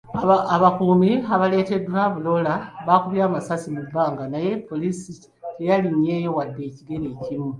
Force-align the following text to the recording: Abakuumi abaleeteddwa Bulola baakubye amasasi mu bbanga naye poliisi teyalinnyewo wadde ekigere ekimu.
Abakuumi 0.55 1.11
abaleeteddwa 1.33 2.01
Bulola 2.13 2.53
baakubye 2.87 3.21
amasasi 3.27 3.67
mu 3.75 3.81
bbanga 3.87 4.23
naye 4.33 4.51
poliisi 4.67 5.11
teyalinnyewo 5.55 6.29
wadde 6.37 6.61
ekigere 6.69 7.05
ekimu. 7.15 7.49